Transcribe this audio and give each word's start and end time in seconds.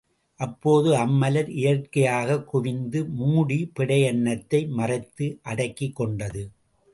அப்போது 0.35 0.93
அம்மலர் 0.93 1.49
இயற்கையாகக் 1.49 2.43
குவிந்து 2.43 3.05
மூடி 3.05 3.71
பெடை 3.73 4.07
அன்னத்தை 4.07 4.67
மறைத்து 4.67 5.39
அடக்கிக் 5.43 5.95
கொண்டது. 5.95 6.43